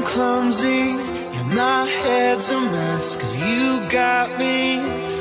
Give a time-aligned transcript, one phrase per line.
[0.00, 0.96] I'm clumsy
[1.36, 3.16] and my head's a mess.
[3.16, 4.78] Cause you got me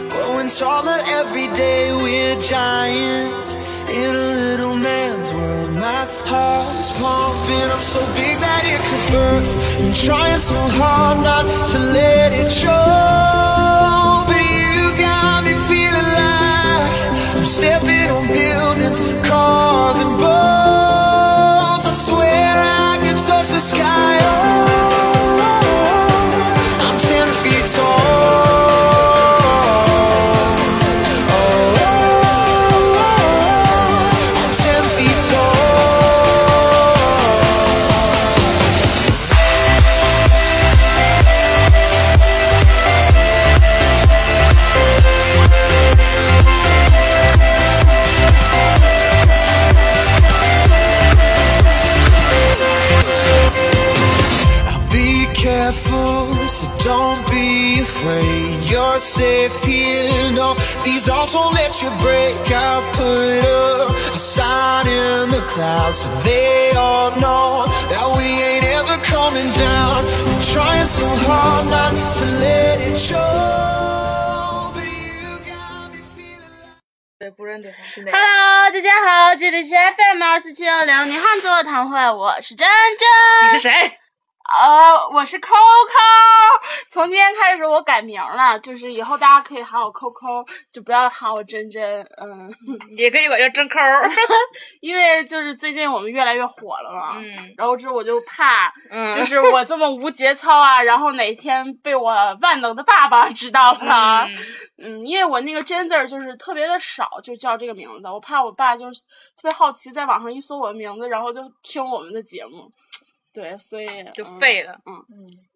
[0.07, 1.93] growing taller every day.
[1.93, 3.55] We're giants
[3.89, 5.71] in a little man's world.
[5.73, 9.59] My heart's pumping up so big that it could burst.
[9.81, 13.48] I'm trying so hard not to let it show.
[65.39, 70.03] The clouds so they all know that we ain't ever coming down.
[70.27, 74.71] I'm trying so hard not to let it show.
[74.73, 76.83] But you got me feeling like
[77.19, 83.49] 对，不认对 Hello，大家好，这里是 FM 二四七幺零你汉子座谈会，我是珍珍。
[83.49, 83.97] 你是谁？
[84.51, 85.51] 呃，我是 Coco。
[86.89, 92.01] 从今天开始我改名了，就是以后大家可以喊我 Coco，就不要喊我珍珍。
[92.19, 92.51] 嗯，
[92.97, 94.09] 也可以管叫真抠儿。
[94.81, 97.17] 因为就是最近我们越来越火了嘛。
[97.19, 104.25] 嗯然后之后我就怕，嗯就是我这么无节操啊，然后哪天被我万能的爸爸知道了。
[104.27, 104.37] 嗯
[104.81, 108.09] 嗯，因为我那个真字儿就是特别的少，就叫这个名字。
[108.09, 108.99] 我怕我爸就是
[109.35, 112.67] 特别好奇，在网上一搜我的名字，然后就听我们的节目。
[113.33, 114.79] 对，所以就嗯废了。
[114.85, 115.05] 嗯，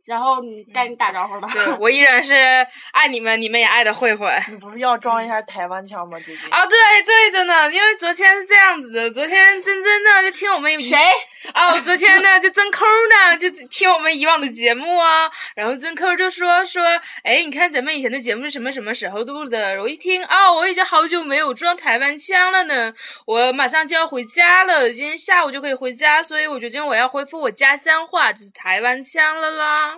[0.05, 1.47] 然后你该你打招呼了。
[1.53, 2.33] 对我依 然是
[2.91, 4.29] 爱你们，你们也爱的慧慧。
[4.49, 6.19] 你不是要装一下台湾腔吗？
[6.19, 10.97] 姐姐啊，对对的呢，因为昨天是这样子的，昨天真真呢就听我们谁？
[11.53, 16.83] 哦，昨天呢就真抠呢就听我们以往的节目啊，然后真抠就说说，
[17.23, 19.81] 哎，你看咱们以前的节目是什么什么时候录的？
[19.81, 22.93] 我一听，哦，我已经好久没有装台湾腔了呢，
[23.25, 29.92] 我马上就要回家了，今天下午就可以回家，所以我决定我要恢复我家乡话，就是台湾腔了啦。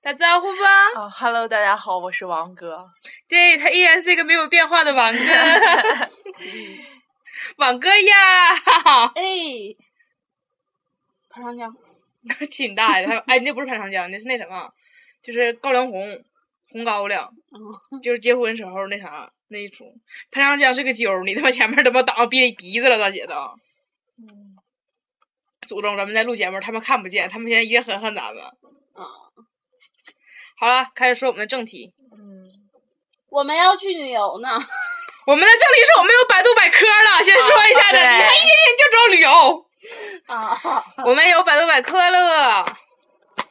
[0.00, 2.88] 打招呼吧，啊哈喽，大家好，我是王哥。
[3.28, 5.24] 对他依然是一个没有变化的王哥，
[7.58, 8.54] 王哥呀，
[9.14, 9.76] 哎，
[11.28, 11.76] 潘长江。
[12.50, 13.20] 去你大爷的！
[13.20, 14.72] 他哎，那不是潘长江，那是那什么，
[15.22, 16.24] 就是高粱红
[16.70, 17.32] 红高粱，
[17.92, 19.94] 嗯就是结婚时候那啥那一出。
[20.30, 23.36] 潘长江是个揪，你他妈前面他妈挡着鼻鼻子了，大姐的。
[24.18, 24.56] 嗯
[25.68, 28.42] 祖宗，咱们在录节目，他们看不见，他们现在一定很恨咱们。
[28.96, 29.04] 嗯
[30.58, 31.92] 好了，开始说我们的正题。
[32.12, 32.48] 嗯，
[33.28, 34.48] 我们要去旅游呢。
[35.26, 39.66] 我们的正题是我们有百度百科了，先说一下的，你们一天天就知道旅游。
[40.34, 42.64] 啊，我们有百度百科了，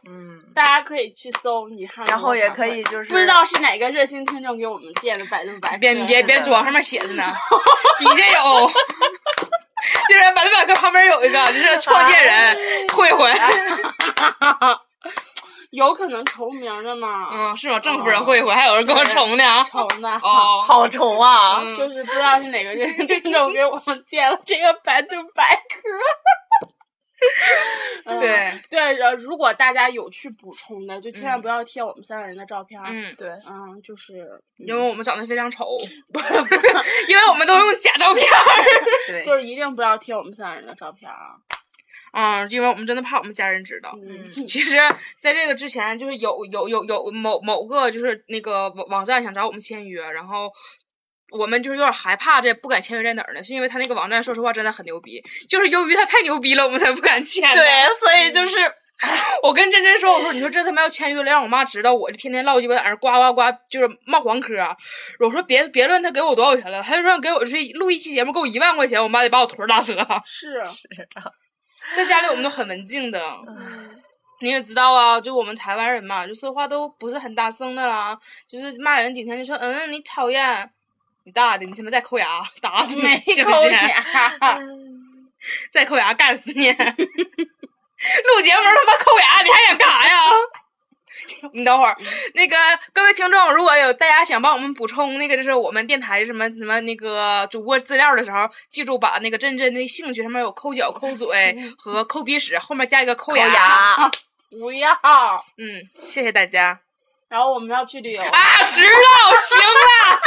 [0.07, 5.77] 嗯，大家可以去搜女汉然后也可以就是不知道是哪个热心听众给我们建的百度百科。
[5.77, 7.33] 别别别装，上面写着呢，
[7.99, 8.67] 底下有，
[10.09, 12.57] 就是百度百科旁边有一个，就是创建人
[12.89, 13.31] 慧慧，
[15.75, 17.29] 有可能重名的嘛？
[17.31, 17.79] 嗯，是吗？
[17.79, 20.09] 郑夫人慧慧，还有人跟我重呢， 重的。
[20.09, 21.61] 哦， 好重啊！
[21.61, 25.89] 嗯就是不知道是哪个热心 听众给我们建了这个百度百科。
[28.05, 32.79] 嗯对对，呃，如果大家有去补充的，就千万不要贴我们三个人的照片。
[32.85, 35.65] 嗯，对，嗯，就是因为我们长得非常丑，
[37.07, 38.37] 因为我们都用假照片儿，
[39.07, 41.35] 对，就是一定不要贴我们三个人的照片啊。
[42.15, 43.93] 嗯，因为我们真的怕我们家人知道。
[44.07, 44.77] 嗯， 其实，
[45.19, 50.49] 在这个之前，就是有有有有某某个就是那个网网站想找我们签约，然后
[51.31, 53.43] 我们就是有点害怕，这不敢签约在哪儿呢？
[53.43, 57.61] 是因为他那个网站，说实话真的很牛逼，就是由于他太牛逼了，我们才不敢签的。
[57.61, 57.66] 对，
[57.99, 58.57] 所以就是
[59.43, 64.53] 我跟珍珍说，我说你说这他妈要签约了，让我妈知道，我就天天唠鸡巴在那儿呱呱呱，就是冒黄科。
[65.19, 69.95] 我说别别论他给我多少钱了，他就说给我是录一期节目给我一万块钱，我妈得把我腿打折。
[70.25, 70.63] 是，
[71.93, 73.22] 在家里我们都很文静的。
[74.41, 78.17] 你也知道啊，就我们台湾人嘛，就说话都不是很大声的啦，
[78.47, 80.70] 就是骂人几天就说嗯你讨厌，
[81.23, 83.59] 你大的你他妈再抠牙打死你，没信不信？
[83.59, 84.05] 抠牙。
[85.72, 86.72] 再抠牙干死你！
[86.73, 90.20] 录节目他妈抠牙，你还想干啥呀？
[91.53, 91.95] 你等会儿，
[92.33, 92.55] 那个
[92.93, 104.11] 各位听众，如果有大家想帮我们补充那个就是我们电台什么什么那个主播资料的时候，记住把那个真真的兴趣上面有抠脚、抠嘴和抠鼻屎，后面加一个抠牙牙，
[104.59, 104.89] 不要。
[105.57, 106.79] 嗯，谢谢大家
[107.28, 108.63] 然后我们要去旅游，啊！
[108.73, 110.19] 知道，行了。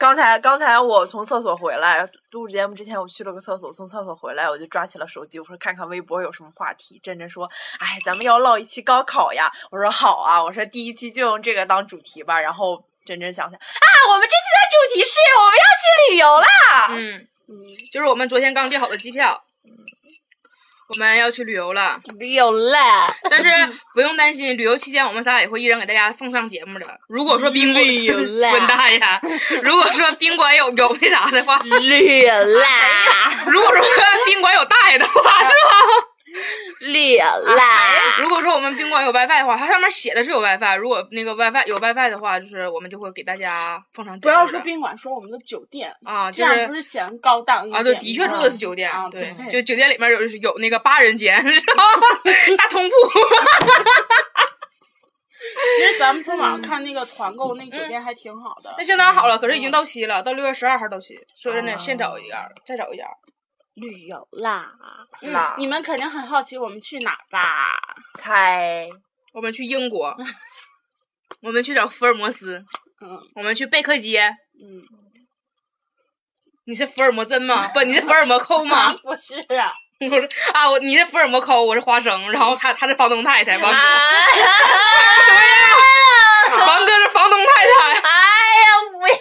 [0.00, 6.98] 刚才刚才我从厕所回来，录节目之前我去了个厕所，从厕所回来我就抓起了手机，我说看看微博有什么话题。
[7.02, 7.44] 真真说
[7.78, 16.46] ：“哎，咱们要唠一期高考呀。”我说：“好啊。”我说：“第一期就用这个当主题吧。”然后真真想想啊，我们这期的主题是我们要去旅游啦。
[16.92, 19.44] 嗯，嗯，就是我们昨天刚订好的机票，
[20.92, 22.00] 我们要去旅游了。
[22.18, 23.48] 旅游了，但是
[23.94, 26.86] 不用担心，旅游期间我们仨也会一人给大家奉上节目的。
[27.08, 29.20] 如果说宾馆旅游啦 滚蛋呀！
[29.62, 32.66] 如果说宾馆有有那啥的话，旅游了，
[33.46, 33.84] 如果说
[34.26, 35.14] 宾馆有大爷的话，
[35.44, 35.99] 是吧？
[36.80, 40.76] 旅游啦，如果说我们宾馆有 WiFi 的话，它上面写的是有 WiFi。
[40.76, 44.18] 如果那个 WiFi 有 WiFi 的话，就是我们就会给大家奉上。
[44.20, 51.36] 不要说宾馆，说我们的酒店，啊，这就是样不是显得高档一点啊，对，的确住的是酒店，啊对，对就酒店里面有有那个八人间，
[52.56, 52.94] 大通铺。
[55.76, 58.74] 其实咱们从网上看那个团购，那个酒店还挺好的。
[58.78, 61.18] 那相当好了，可是已经到期了，到六月十二号到期。
[61.34, 63.04] 说真的，啊现找一家，再找一家。
[63.74, 64.72] 旅游啦，
[65.22, 67.78] 那你们肯定很好奇我们去哪儿吧？
[68.18, 68.88] 猜
[69.32, 70.16] 我们去英国，
[71.42, 72.64] 我们去找福尔摩斯，
[73.00, 74.36] 嗯我们去贝克街。
[74.62, 74.82] 嗯，
[76.66, 77.68] 你是福尔摩真吗？
[77.72, 78.92] 不，你是福尔摩抠吗？
[79.02, 83.78] 不是啊，我说啊，我你是福尔摩抠，我是花生，然后他他是房东太太， 王哥，
[86.66, 88.10] 王哥是房东太太，哎
[88.60, 89.14] 呀，不要，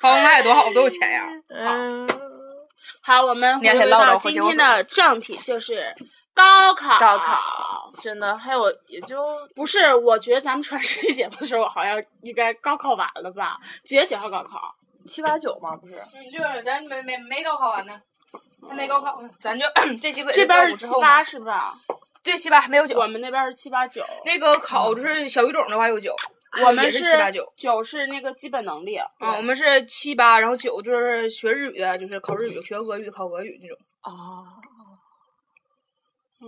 [0.00, 1.22] 房东太太多好，多有钱呀！
[1.48, 2.06] 嗯，
[3.02, 5.94] 好，我们回到今天的正题，就是
[6.34, 6.98] 高考。
[6.98, 13.56] 高考真的还有也就不是，我觉得咱们传实习节目的时候，好像应该高考完了吧？
[13.84, 14.74] 几月几号高考？
[15.06, 15.94] 七八九嘛，不是？
[16.14, 18.00] 嗯，就是咱没没没高考完呢，
[18.68, 19.64] 还没高考呢，咱就
[20.02, 21.74] 这期不这边是七八是吧？
[22.22, 23.06] 对七八还没有九我。
[23.06, 27.46] 们那边是七八九，那个考就是小语种的话有九，也我们是是七八九。
[27.56, 28.96] 九是那个基本能力。
[28.96, 33.76] 啊，我们是七八，然后九就是学日语的，就是考日语；学俄语考俄语那种。
[34.02, 34.44] 哦，
[36.40, 36.46] 嗯，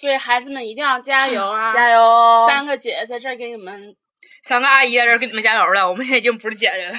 [0.00, 1.72] 所以孩子们一定要加 油啊！
[1.72, 2.46] 加油！
[2.48, 3.94] 三个姐姐在这儿给你们，
[4.42, 6.94] 三个阿姨在这儿给你们加油了，我们已经不是姐姐了。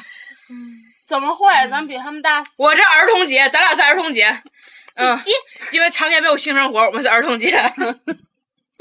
[1.06, 1.52] 怎么会？
[1.70, 2.54] 咱比他们大四。
[2.58, 4.42] 我这儿童节，咱俩是儿童节。
[4.96, 5.20] 嗯，
[5.72, 7.58] 因为常年没有性生活，我们是儿童节。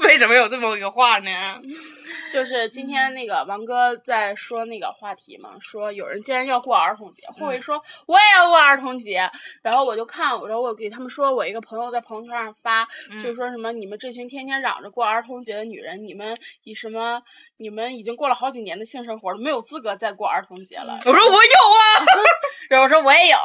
[0.07, 1.29] 为什么有这么一个话呢？
[2.31, 9.29] 就是今天那个王哥在说那个话题嘛，说有人竟然要过儿童节，慧慧说我也要过儿童节，
[9.61, 12.87] 然后我就看，我说我给他们说，我一个朋友在朋友圈上发，
[13.21, 17.21] 就说什么你们这群天天嚷着过儿童节的女人，你们以什么
[17.57, 20.99] 你们已经过了好几年的性生活了，没有资格再过儿童节了。
[21.05, 21.83] 我说我有啊，
[22.69, 23.37] 然后我说我也有，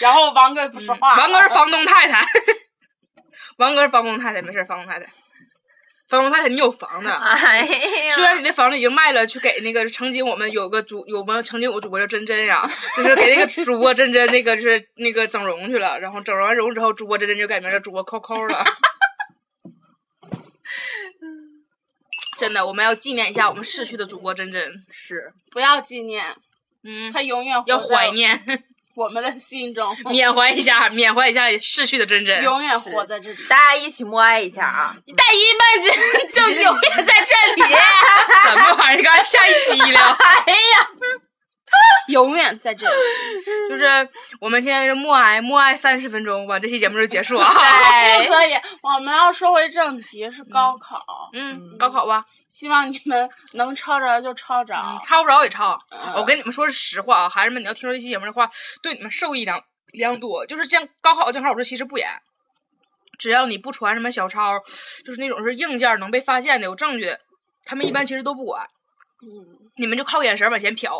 [0.00, 2.24] 然后王哥不说话了，王哥是房东太太，
[3.56, 5.06] 王哥是房东太太，没事，房东太太，
[6.08, 7.08] 房东太太，你有房子。
[7.08, 18.64] 哎呀，虽然你那房子已经卖了，去给那个曾经我们有个主，有没有曾经有个主播叫珍珍呀，就是给那个主播珍珍那个就是那个整容去了，然后整完容之后，主播珍珍就改名叫主播扣扣了。
[22.36, 26.34] 真的，我们要纪念一下我们逝去的主播珍珍，是不要纪念，
[26.82, 28.44] 嗯，他永远要怀念，
[28.96, 32.42] 我们的心中，缅怀一下，缅怀一下逝去的珍珍。
[32.42, 33.36] 永远活在这里。
[33.48, 34.94] 大家一起默哀一下啊！
[35.04, 37.62] 你带一辈子就永远在这里，
[38.44, 39.02] 什么玩意儿？
[39.02, 40.00] 刚才下一集了。
[40.46, 40.88] 哎呀，
[42.08, 42.94] 永远在这里。
[43.70, 44.08] 就是
[44.40, 47.48] 我们现在是默哀，默哀三十分钟，完这期节目就结束啊。
[47.48, 51.02] 不可以，我们要说回正题，是高考。
[51.32, 54.74] 嗯，高考吧，希望你们能抄着就抄着。
[54.74, 55.78] 嗯，抄不着也抄。
[55.90, 58.50] 嗯我跟你们说实话啊，孩子们，你要听说这期节目的话，
[58.82, 59.62] 对你们受益良
[59.92, 60.44] 良多。
[60.46, 62.08] 就是这样，高考正好这其实不严，
[63.18, 64.60] 只要你不传什么小抄，
[65.04, 67.20] 就是那种是硬件能被发现的、有证据的，
[67.64, 68.66] 他们一般其实都不管。
[69.22, 70.90] 嗯，你们就靠眼神往前瞟。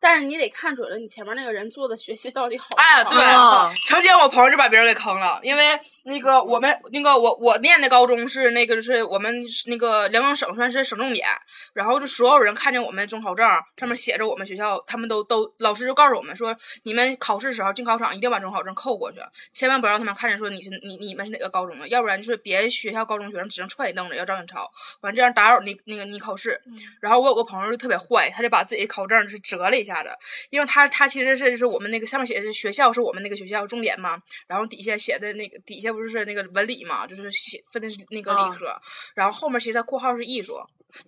[0.00, 2.66] 但是你得看准了你前面那个人做的学习到底好。
[2.76, 11.28] 哎，对，哦曾经我朋友就把别人给坑了，因为那个我们那个我我念的高中是那个就是我们那个辽宁省算是省重点，
[11.72, 19.18] 然后就所有人看见我们中考证上面写着我们学校，他们都都老师就告诉我们说，你们考试时候进考场一定把中考证扣过去，
[19.52, 26.60] 千万不让他们看见说你是你你们是哪个高中的，要不然就是别学校高中学生只能踹你凳子要找你抄，完这样打扰你那个你考试。
[27.00, 30.10] 然后我有个朋友就特别坏，他就把自己考证是折了一下子，
[30.50, 38.80] 因为他他其实是就是我们那个上面写的是学校是我们那个学校重点嘛，然后底下写的那个底下不是是那个文理嘛，就是写分的是那个理啊科，
[39.14, 40.58] 然后后面其实他括号是艺术，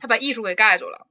[0.00, 1.06] 他把艺术给盖住了。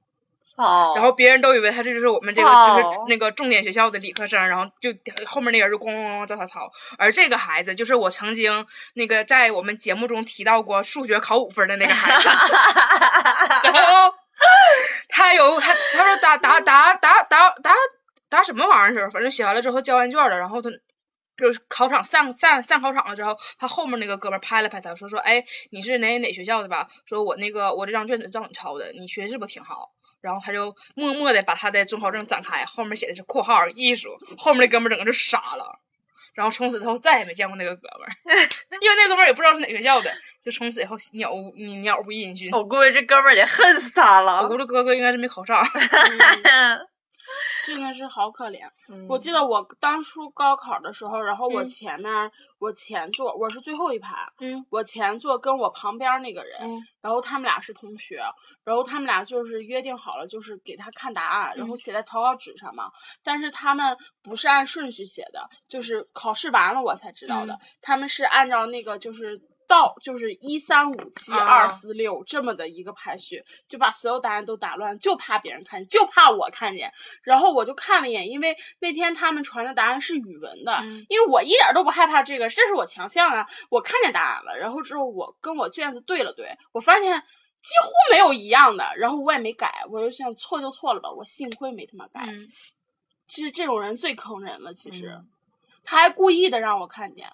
[0.56, 0.92] 哦。
[0.94, 4.94] 然后别人都以为他这就是我们这个就是那个重点学校的理科生，然后就
[5.26, 6.70] 后面那个人就咣咣咣照他抄。
[6.96, 12.28] 而这个孩子就是我曾经那个在我们节目中提到过数学考五分的那个孩子，
[13.64, 14.14] 然后
[15.08, 17.72] 他有他他说答答答答答答
[18.28, 20.70] 答什么玩意儿，反正写完了之后交完卷了，然后他。
[21.36, 26.86] 就是考场上上上考场了之后，他后面那个哥们儿拍了拍他，说说，哎，你是哪哪学校的吧？
[27.06, 29.90] 说我那个我这张卷子照你抄的，你学是不挺好？
[30.20, 35.80] 然后他就默默的把他的准考证展开，后面写的是括号艺术，后面那哥们儿整个就傻了，
[36.34, 38.10] 然后从此之后再也没见过那个哥们儿，
[38.80, 40.12] 因为那哥们儿也不知道是哪学校的，
[40.42, 42.50] 就从此以后鸟无鸟不音讯。
[42.52, 44.58] 我估计这哥们儿得恨死他了我估。
[44.58, 45.62] 计哥哥应该是没考上，
[47.64, 48.68] 真的是好可怜。
[48.88, 58.22] 嗯我记得我当初高考的时候，然后我嗯前面、我前座我是最后一排，嗯我前座跟我旁边那个人，嗯然后他们俩是同学，
[58.64, 62.90] 然后他们俩就是约定好了，就是给他看答案，然后嗯写在草稿纸上嘛。
[63.22, 69.40] 但是他们不是按顺序写的，就是考试完了我才知道的，嗯他们是按照那个就是。
[69.68, 76.90] 到就是一三五七啊二四六这么的一个排序，就把所有答案都打乱，就怕别人看见，就怕我看见。
[77.22, 83.46] 然后我就看了一眼，因为那天他们传的答案是语文的，嗯因为我一点都不害怕这个，这是我强项啊！
[83.70, 92.26] 我看见答案了，然后之后我跟我卷子对了对，我发现几乎没有一样的，然后我也没改，我就想错就错了吧，我幸亏没他妈改。
[92.26, 92.48] 嗯，
[93.26, 95.28] 这这种人最坑人了，其实、嗯
[95.86, 97.30] 他还故意的让我看见。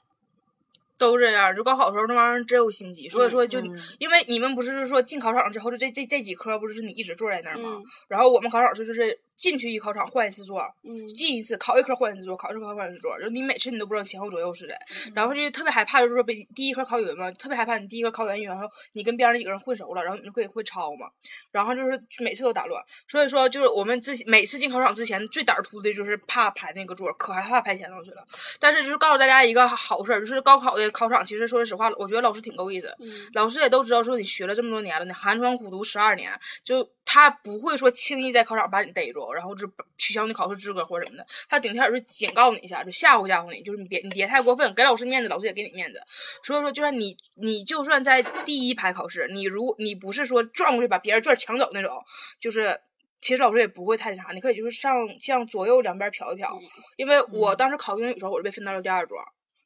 [1.00, 1.56] 都这样。
[1.56, 7.70] 就高考的时候那玩意儿真有心机，所以说就、嗯因为你们不是说进考场之后就这这这几科不是你一直坐在那儿吗？
[7.78, 14.74] 嗯然后我们考场就是进去一考场换一次座，嗯进一次考一科换一次座，考一科换一次座，就你每次你都不知道前后左右是谁，
[15.06, 21.08] 嗯然后就特别害怕，就是说被第一科考语文嘛，特别害怕你第一科考语文，然后你跟边上那几个人混熟了，然后你就可以会抄嘛，
[21.50, 28.26] 然后就是每次都打乱，所以说就是我们之前每次进考场之前最胆儿突的就是怕排那个座，可害怕排前头去了。
[28.58, 36.32] 但是就是告诉大家一个好事儿，就是高考的考场，其实说实话，我觉得老师挺够意思，嗯老师也都知道说你学了这么多年了，你寒窗苦读十二年，
[36.62, 46.00] 就他不会说轻易在考场把你逮住，然后就取消你考试资格或者什么的，他顶天也是警告你一下，就吓唬吓唬你，就是你别你别太过分，给老师面子，老师也给你面子。
[46.42, 52.02] 所以说，就算你你就算在第一排考试，你如你不是说转过去把别人卷抢走那种，
[52.40, 52.80] 就是。
[53.22, 56.58] 其实老师也不会太那啥，你可以就是上向左右两边瞟一瞟，
[56.96, 59.18] 因为我当时考英语的时候，我就被分到了第二桌，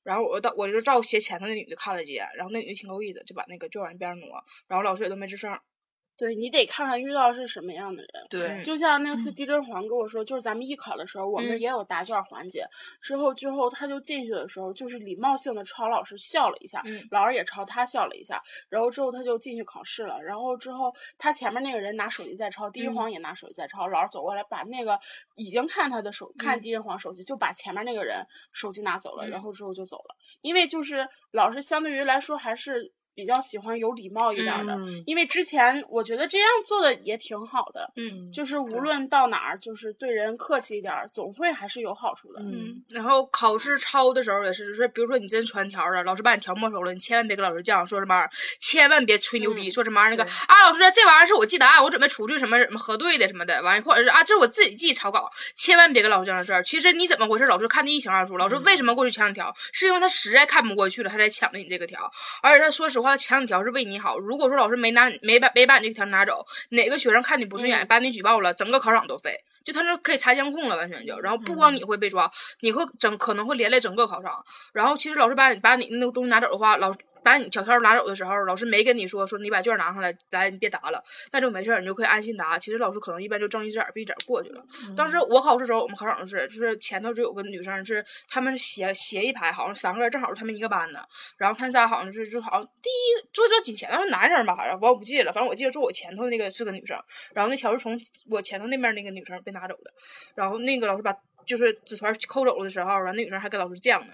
[0.05, 4.29] 然后我到我就照鞋前头那女的看了几眼，然后那女的挺够意思，就把那个卷往一边挪，
[4.69, 5.59] 然后老师也都没吱声。
[6.17, 8.11] 对你得看看遇到是什么样的人。
[8.31, 12.65] 对，就像那次地震黄跟我说，就是咱们艺考的时候，我们嗯也有答卷环节。
[13.01, 18.41] 之后之后他就进去的时候，就是礼貌性的朝老师笑了一下，嗯老师也朝他笑了一下。
[18.69, 20.23] 然后之后他就进去考试了。
[20.23, 23.89] 然后之后他前面那个人拿手机在抄，地震黄也拿手机在抄。
[23.89, 24.99] 老师走过来把那个
[25.35, 29.27] 已经看他的手看嗯地震黄手机，就把前面那个人手机拿走了。
[29.27, 32.93] 嗯然后之后就走了，因为就是老师相对于来说还是。
[33.15, 42.41] 比较喜欢有礼貌一点的，嗯因为之前我觉得这样做的也挺好的，嗯就是无论到哪儿，就是对人客气一点，总会还是有好处的。
[42.41, 56.63] 嗯，然后考试抄的时候也是，就是比如说你真传条了，老师把你条没收了，你千万别跟老师犟，说什么玩意儿，千万别吹牛逼，嗯说什么玩意儿那个啊，老师这玩意儿是我记答案，我准备出去什么什么核对的什么的，完或者是啊，这是我自己记草稿，千万别跟老师这事儿。
[56.63, 58.37] 其实你怎么回事，老师看得一清二楚。
[58.37, 62.11] 老师为什么过去抢你条，是因为他实在看不过去了，他才抢的你这个条。
[62.43, 64.19] 而且他说实话，他抢你条是为你好。
[64.19, 69.39] 如果说老师没拿没把没把你这条拿走，哪个学生看你不顺眼，嗯把你举报了，整个考场都废。
[69.65, 72.31] 就他那可以查监控了，完全就，然后不光你会被抓，
[72.61, 74.45] 你会整可能会连累整个考场。
[74.75, 76.93] 然后其实老师把你把你那个东西拿走的话，老
[77.25, 81.03] 把你小条拿走的时候，老师没跟你说说你把卷拿上来，来你别答了，
[81.33, 82.59] 那就没事儿，你就可以安心答。
[82.59, 84.63] 其实老师可能一般就睁一只眼闭一只眼过去了。
[84.97, 91.03] 当时我考试的时候，我们考场就是就是前头就有个女生是他们斜斜一排，好像三个人正好是他们一个班的，
[91.39, 96.99] 然后他仨好像是就好像第一坐坐紧前头是男生吧，好像我不记得了，反正我记得坐我前头那个是个女生，
[97.35, 97.99] 然后那条是从
[98.31, 99.91] 我前头那边那个女生被拿走的，
[100.35, 101.15] 然后那个老师把
[101.47, 104.13] 就是纸团抠走了的时候，然后那女生还跟老师犟呢。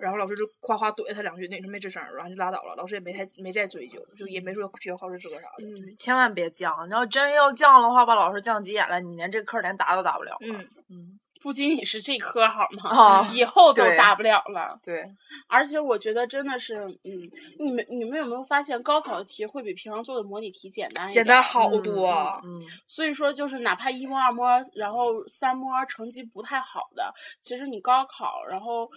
[0.00, 2.74] 然后老师就夸夸怼他两句，那女生没吱声，然后就拉倒了。
[2.76, 5.64] 老师也没太没再追究，就也没说取消考试资格啥的。
[5.64, 10.38] 嗯，千万别犟，你要真要犟的话，把老师犟急眼了，你连这科连答都答不了了。
[10.40, 12.90] 嗯，嗯，不仅仅是这科好吗？
[12.90, 14.78] 啊以后都对答不了了。
[14.84, 15.04] 对，
[15.48, 17.10] 而且我觉得真的是，嗯，
[17.58, 21.24] 你们你们有没有发现高考的题会比平常做的模拟题简单一点？
[21.24, 22.08] 简单好嗯多。
[22.44, 22.54] 嗯，
[22.86, 28.88] 所以说，就是哪怕一模、二模，然后三模成绩不太好的，其实你高考，然后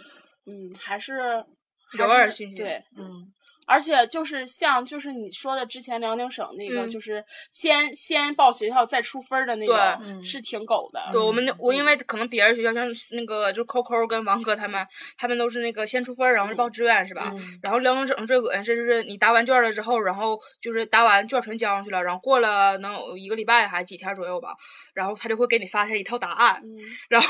[0.52, 1.44] 嗯，还是
[1.98, 3.32] 有还是点信心对，嗯，
[3.68, 11.02] 而且就是像就是你说的之前辽宁省那个，嗯就是先先报学校再出分儿的那对个，嗯是挺狗的。
[11.12, 14.86] 对我们那我因为可能别人学校像那个就扣扣跟王哥他们，
[15.18, 17.32] 他们都是那个先出分儿，然后是报志愿是吧？
[17.36, 24.56] 嗯然后辽宁省最恶心是就是你答完卷了之后，然后就是答完卷全交上去了，然后过了能有一个礼拜还几天左右吧，
[24.94, 26.78] 然后他就会给你发下一套答案，嗯，
[27.10, 27.28] 然后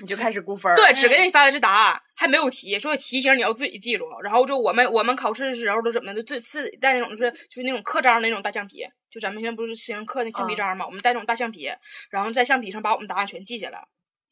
[0.00, 0.74] 你就开始估分儿。
[0.74, 4.06] 对只给你发的是答案，还没有题，所以题型你要自己记住。
[4.22, 11.70] 然后就我们我们考试的时候都怎么的，自自己带那种就是就是那种刻章的那种大橡皮，就咱们现在不是实行刻那橡皮嗯章嘛，我们带那种大橡皮，
[12.10, 13.86] 然后在橡皮上把我们答案全记下来。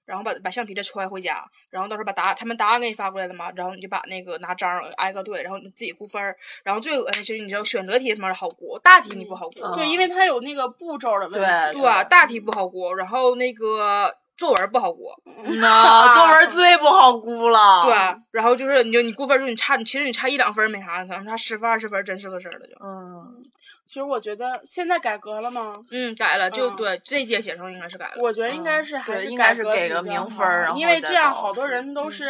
[0.09, 6.35] 然后把把橡皮再揣回家，然后到时候把答案他们答案给你发过来了嘛，然后你就把那个拿章挨个对，然后你自己估分儿。
[6.65, 9.61] 然后最恶心就是你知道选择题什么的好估，大题你不好估。
[9.63, 11.39] 嗯对，因为它有那个步骤的问题。
[11.39, 12.03] 对对吧？
[12.03, 16.25] 大题不好估，然后那个作文不好过，嗯呐，作
[17.85, 17.95] 对，
[18.31, 22.75] 然后就是你就你估分儿就你差，其实你差一两分儿没啥，可能差十分二十分儿真是个事儿了就。
[22.85, 23.43] 嗯，
[23.87, 25.73] 其实我觉得现在改革了吗？
[25.91, 32.29] 嗯，改了，就嗯对这届写生应该是改了，我觉得应该嗯是还应该是给个名分儿然后因为这样好多人都是，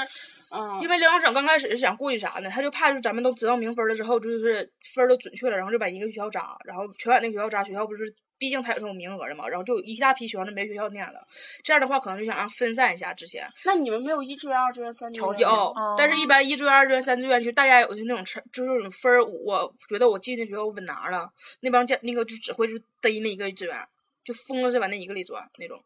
[0.50, 2.48] 嗯，因为辽宁省刚开始是想顾忌啥呢？
[2.50, 8.04] 他就怕就是咱们都知道名分了之后，就是分儿都准确了，然后就把一个学校扎，然后全把那个学校扎，学校不是
[8.38, 11.26] 毕竟它有这种名额的嘛，然后就有一大批学生都没学校念了，
[11.62, 13.46] 这样的话可能就想让分散一下之前。
[13.64, 15.38] 那你们没有一志愿、二志愿、三志愿？
[15.40, 21.30] 有，哦但是一般一志愿、二志愿、三志愿，就大家有的那种成，就是那种分儿，我觉得我进那学校我稳拿了，
[21.60, 23.76] 那帮家那个就只会是逮那一个志愿，
[24.24, 25.80] 就疯了是往那一个里钻那种。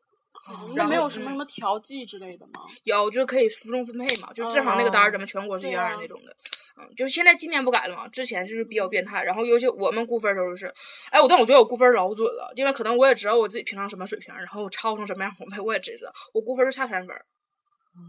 [0.75, 2.62] 那没有什么嗯什么调剂之类的吗？
[2.82, 6.37] 有就是可以服从分配嘛，就正好那个单儿咱们全国是一样的那种的，
[6.78, 10.72] 嗯，就是现在今年不改了嘛，之前就是比较变态，然后尤其我们估分儿的时候是，
[11.11, 17.25] 哎，我但我觉得我估分儿老准了，因为可能我也知道我自己平常什么水平，然后我抄成什么样我没我也知道，我估分儿就差三分儿，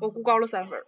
[0.01, 0.85] 我估高了三分儿。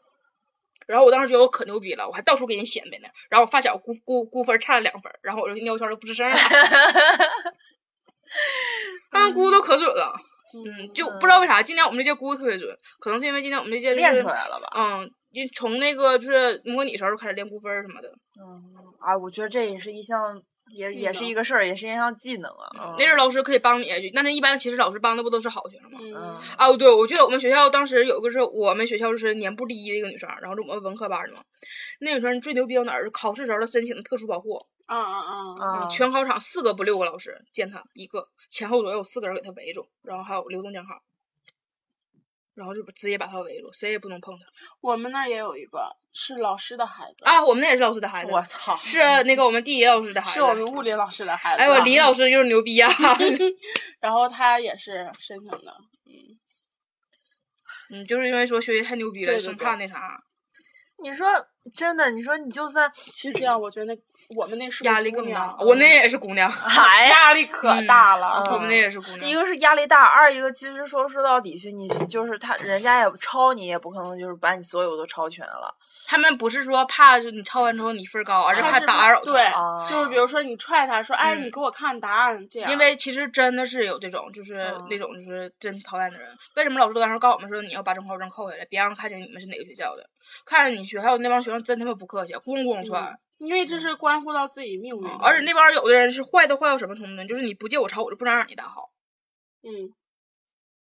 [0.87, 3.07] 然后我当时觉得我可牛逼了，我还到处给人显摆呢。
[3.29, 6.35] 然后我发小估估估分差了两分，然后我就尿圈儿就不吱声了。
[9.09, 10.13] 他 们估都可准了，
[10.63, 12.69] 嗯，就不知道为啥今天我们这届估的特别准，
[12.99, 14.67] 可能是因为今天我们这届、就是、练出来了吧？
[14.75, 18.09] 嗯，因从那个就是模拟时候就开始练估分什么的。
[18.39, 18.63] 嗯，
[18.99, 20.41] 啊，我觉得这也是一项，
[20.75, 22.69] 也也是一个事儿，也是一项技能啊。
[22.77, 25.99] 嗯那阵儿老师可以帮你，但是一般其实老师帮的不都是好学生吗？
[26.01, 31.41] 嗯，哦，对，我记得我们学校当时有个是我们学校就是年部第一的一个女生，然后是我们文科班的嘛。
[31.99, 33.09] 那女生最牛逼到哪儿？
[33.11, 35.79] 考试时候她申请的特殊保护，啊啊啊！
[35.79, 41.03] 啊，全考场四个不六个老师见她一个，前后左右四个人给他围住，然后还有流动监考，
[42.53, 44.45] 然后就直接把他围住，谁也不能碰他。
[44.79, 51.61] 我们那儿也有一个是老师的孩子，啊，我们那也是老师的孩子，我操，是那个我们地理老师的孩子，是我们物理老师的孩子。
[51.61, 52.87] 哎，我李老师就是牛逼呀、
[53.99, 56.39] 然后他也是申请的，嗯，
[57.91, 60.23] 嗯，就是因为说学习太牛逼了，生怕那啥，
[61.03, 61.27] 你说
[61.73, 63.99] 真的，你说你就算 其实这样我觉得那
[64.35, 65.55] 我们那是个压力更大。
[65.59, 68.43] 我那也是姑娘， 还压力可嗯大了。
[68.51, 69.29] 我们那也是姑娘。
[69.29, 75.73] 一个是压力大，二一个其实说说到底去，你就是他人家也抄你，也不可能就是把你所有都抄全了。
[76.07, 82.71] 他们不是说怕就你抄完之后你分高，而是怕打扰他对啊，就是比如说你踹他说，哎，嗯你给我看答案，这样。
[82.71, 86.29] 因为其实真的是有这种，就是嗯那种就是真讨厌的人。
[86.55, 90.07] 为什么老师当时告诉我们说你要把准考证扣下来，别让看见你们是哪个学校的，
[90.45, 93.17] 看着你去，还有那帮学生真他妈不客气，咣咣踹。
[93.37, 97.25] 因为这是关乎到自己命运，嗯而且那帮有的人是坏都坏到什么程度呢？
[97.25, 98.91] 就是你不借我抄，我就不能让你打好，
[99.61, 99.93] 嗯，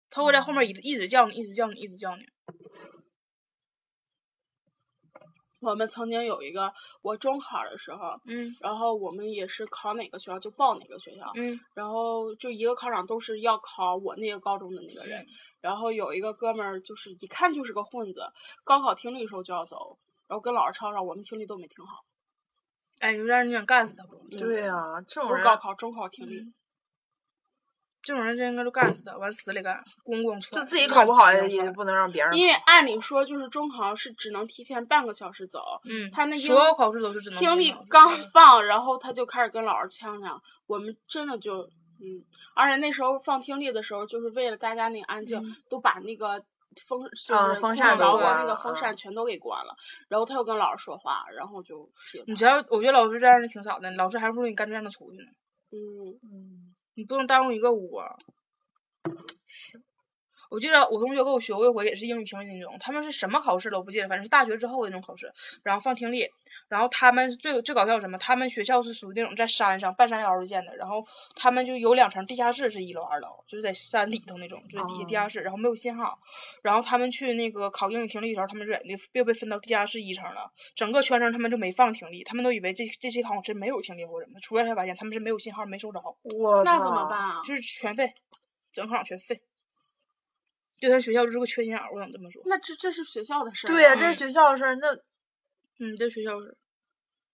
[0.09, 2.25] 他会在后面一一直叫你，一直叫你，一直叫你。
[5.65, 6.73] 我们曾经有一个
[7.03, 15.27] 我中考的时候，嗯然后我们也是考哪个学校就报哪个学校，嗯然后就一个考场都是要考我那个高中的那个人，嗯
[15.61, 18.31] 然后有一个哥们儿就是一看就是个混子，
[18.65, 19.99] 高考听力的时候就要走，
[20.29, 22.05] 然后跟老师吵吵，我们听力都没听好，
[23.01, 24.17] 哎，有点儿你想干死他不？
[24.37, 26.41] 对呀、这种人不是高考，中考听力。
[26.41, 26.55] 嗯
[28.05, 30.57] 这种人真应该就干死他，往死里干，公共车。
[30.57, 32.35] 就自己考不好也也不能让别人。
[32.37, 41.63] 因为按理说，就是中考是只能提前半个小时走，嗯，他那所有考试都是只能听力刚放，然后他就开始跟老师呛呛，我们真的就
[42.01, 42.23] 嗯，
[42.55, 46.45] 而且那时候放听力的时候，就是为了大家那个安静，嗯都把那个
[46.87, 49.75] 风就是啊风扇都空调和关那个风扇全都给关了，
[50.09, 51.89] 然后他又跟老师说话，然后就
[52.27, 55.25] 你只要我觉得老师这样的挺少的，老师还不如你干脆让他出去呢。
[55.73, 55.79] 嗯，
[56.23, 56.64] 嗯，
[56.95, 58.19] 你不能耽误一个我。
[60.51, 66.29] 我记得我同学跟我学过一回，也是英语听力那种，他们是什么考试了我不记得，反正是大学之后的那种考试，然后放听力，
[66.69, 68.19] 然后他们最最搞笑什么？
[68.19, 71.05] 他们学校是属于那种在山上半山腰儿建的，然后
[71.35, 76.19] 他们就有两层地下室，是一楼二楼，就是在山里头那种，就是底下地下室，然后没有信号，
[76.63, 87.43] 然后他们去那个考英语听力的时候，他们是那又被分到地下室一层了，整个全程他们就没放听力，他们都以为这这期考试没有听力或者什么，出来才发现他们是没有信号没收着，我那怎么办啊？
[87.45, 88.13] 就是全废，
[88.73, 89.41] 整考场全废。
[90.79, 92.43] 就他学校就是个缺心眼儿，我想这么说。
[92.47, 93.73] 那这这是学校的事儿啊。
[93.73, 94.93] 对呀、这是学校的事儿，那
[95.81, 96.57] 嗯，这学校是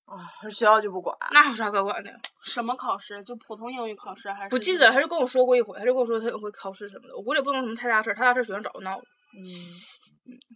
[0.04, 1.16] 啊，学校就不管。
[1.32, 2.10] 那有啥可管的？
[2.44, 3.22] 什么考试？
[3.24, 4.48] 就普通英语考试还是？
[4.48, 9.04] 不记得，他就跟我说过一回，他就跟我说他有回考试什么的，我估计也不能什么太大事儿，太大事儿学生早就闹了。
[9.38, 9.44] 嗯，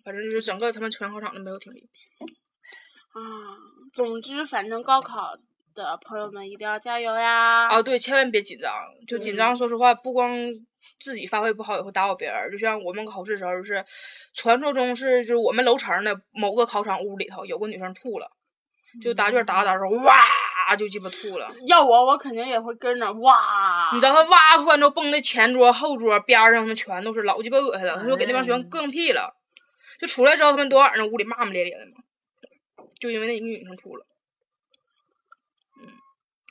[0.05, 1.89] 反正就是整个他们全考场都没有听力。
[3.13, 3.21] 啊，
[3.93, 5.37] 总之反正高考
[5.75, 7.69] 的朋友们一定要加油呀！
[7.69, 8.73] 啊，对，千万别紧张，
[9.07, 9.55] 就紧张。
[9.55, 10.31] 说实话，不光
[11.01, 12.51] 自己发挥不好，也会打扰别人。
[12.51, 13.85] 就像我们考试的时候，就是
[14.33, 18.31] 传说中是就是我们楼层的某个考场屋里头有个女生吐了，
[19.03, 20.15] 就答卷答着答着时候，哇
[20.79, 21.51] 就鸡巴吐了。
[21.67, 23.91] 要我，我肯定也会跟着哇！
[23.93, 27.97] 你知道他哇突然就蹦的前桌、后桌边上，他们全都是，老鸡巴恶心了。
[27.97, 29.37] 他说给那帮学生更屁了。
[29.99, 32.03] 就出来之后，他们都在那屋里骂骂咧咧的嘛，
[32.99, 34.07] 就因为那一个女生吐了。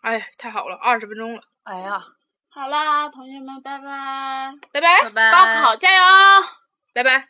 [0.04, 2.04] 嗯，哎，太好了，二十分钟了，哎呀，
[2.50, 4.52] 好啦，同学们，拜拜！
[4.72, 5.32] 拜拜，拜拜。
[5.32, 6.46] 高考加油！
[6.94, 7.28] 拜拜。